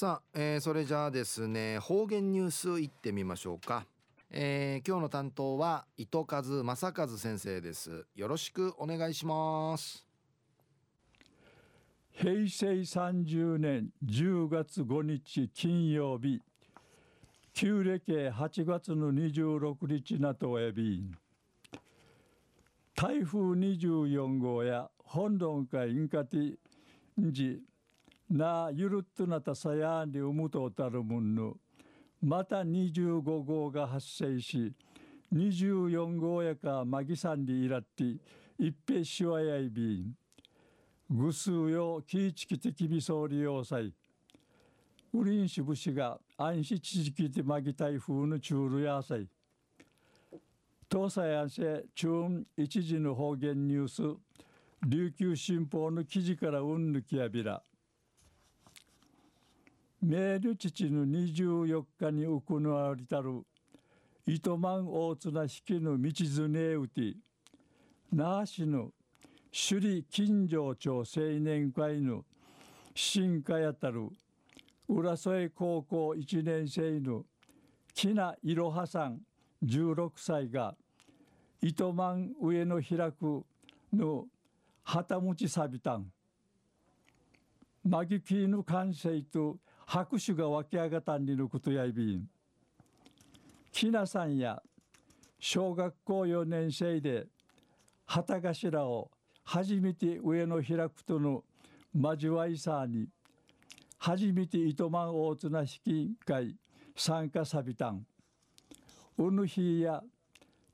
[0.00, 3.84] さあ、えー、それじゃあですね方言ニュースいってみましょうか、
[4.30, 8.06] えー、今日の担当は糸数正和先生です。
[8.14, 10.06] よろしくお願いします。
[12.12, 16.40] 平成30年10月5日金曜日。
[17.52, 21.10] 旧暦8月の26日なとえび
[22.94, 26.54] 台風24号や本論かインカティ
[27.20, 27.58] ンジ
[28.30, 31.54] なゆるっとなたさやんでうむとたるむんぬ
[32.20, 34.74] また25号が発生し
[35.32, 38.04] 24号やかまぎさんでいらって
[38.58, 40.14] 一平しわやいびん。
[41.10, 43.94] ぐすうよきいちきてきびそうり要塞
[45.14, 49.26] ウリンシブシが安心地域でまぎ台風のチュールやさい。
[50.90, 54.02] 東西安政中一時の方言ニュース
[54.86, 57.62] 琉球新報の記事からうんぬきやびら。
[60.00, 63.42] メール父の24日に行われたる
[64.26, 67.16] 糸満大綱式の道ずねうて
[68.12, 68.90] 那覇市の
[69.50, 71.04] 首里金城町青
[71.40, 72.24] 年会の
[72.94, 74.08] 新家やたる
[74.88, 77.24] 浦添高校1年生の
[77.92, 79.18] 木名いろはさん
[79.64, 80.76] 16歳が
[81.60, 83.44] 糸満上の開く
[83.92, 84.26] の
[84.84, 86.06] 旗持ちさびたん。
[87.84, 89.56] マギキーの完成と
[89.90, 92.28] 拍手が湧き上がったんにのことやいびん。
[93.72, 94.62] きなさんや
[95.40, 97.26] 小学校4年生で
[98.04, 99.10] 旗頭を
[99.44, 101.42] 初めて上の開くとの
[101.98, 103.08] 交わいさに
[103.96, 106.54] 初めて糸満大綱式会
[106.94, 108.04] 参加さびたん。
[109.16, 110.02] うぬひや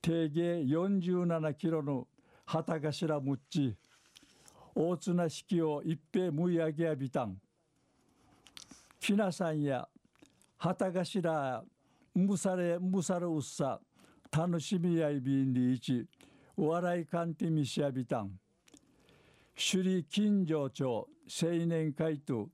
[0.03, 2.09] 定芸47キロの
[2.45, 3.77] 旗頭むっち
[4.75, 7.37] 大綱式を一平むい上げやびたん。
[9.05, 9.87] ひなさんや。
[10.57, 11.63] 旗頭
[12.15, 13.79] むされむさるうっさ。
[14.33, 16.07] 楽しみやいびんりいち。
[16.57, 18.31] お笑いかんてみしやびたん。
[19.55, 22.49] 首里金城町青年会と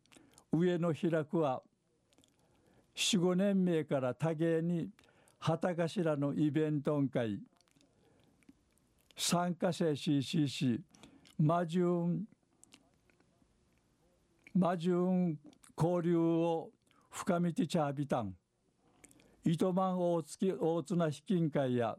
[0.51, 1.63] 上の開くは
[2.97, 4.89] 45年目から多芸に
[5.39, 7.39] 旗頭のイベントん会
[9.17, 10.81] 参加者 CCC
[11.39, 12.25] マジュン
[14.53, 15.39] マジュン
[15.77, 16.71] 交流を
[17.11, 18.35] 深みてちゃびたん
[19.45, 21.97] 糸満大月大綱資金会や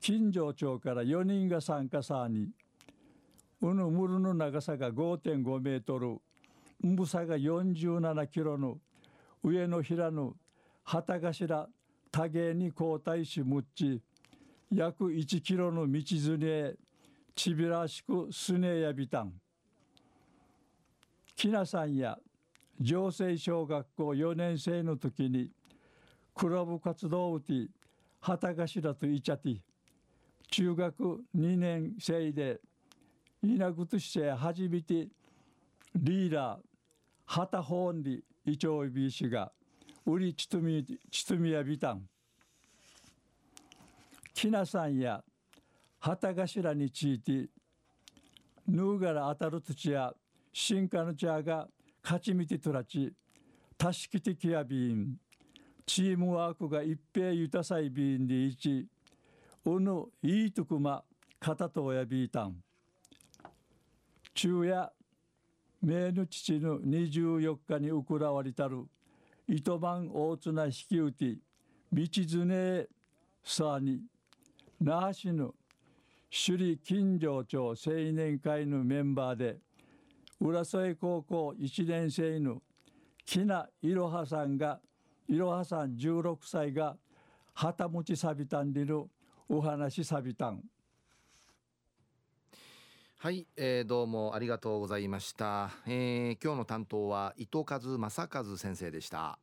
[0.00, 2.48] 金城町から4人が参加さに
[3.60, 6.18] うぬむるの長さが5.5メートル
[6.82, 8.78] 重さが47キロの
[9.44, 10.34] 上の平の
[10.82, 11.68] 旗頭
[12.10, 14.02] 多芸に交代しむっち
[14.74, 16.74] 約1キロの道ずね
[17.34, 19.32] ちびらしくすねやびたん。
[21.34, 22.18] きなさんや
[22.84, 25.50] 城西小学校4年生の時に
[26.34, 27.68] クラブ活動をて
[28.20, 29.56] 旗頭といちゃって
[30.50, 32.60] 中学2年生で
[33.42, 35.08] 稲ぐとして初めて
[35.94, 36.58] リーダー
[37.24, 39.52] 旗本にイチョウビーシが
[40.04, 42.02] 売りちとみちとみやびたん。
[44.34, 45.22] きなさんや
[46.00, 47.48] 旗頭について
[48.66, 50.12] ヌーガラ当たる土や
[50.52, 51.68] 進化の茶が
[52.02, 53.12] 勝ち見てとらち
[53.78, 55.16] たしきてきやびん。
[55.84, 58.86] チームワークが一平ゆたさいびんでいち
[59.64, 61.02] うぬいいとくま
[61.40, 62.56] 片とおやびいたん。
[64.34, 64.92] 昼夜
[65.82, 68.86] 名の父の24日にうくらわりたる。
[69.48, 71.40] 糸満大綱引き打ち
[71.92, 72.86] 道ずね
[73.42, 74.00] さに。
[74.80, 75.54] 那覇市の
[76.30, 79.58] 首里金城町青年会のメンバーで
[80.44, 82.60] 浦添高校1年生犬
[83.24, 84.80] きないろはさんが
[85.28, 86.96] いろはさん16歳が
[87.54, 89.04] 旗持ちさびたんでる
[89.48, 90.60] お話さびたん。
[93.18, 99.38] はい、えー、どうもありがとうございました、えー、今日の担当は糸数正和先生でした。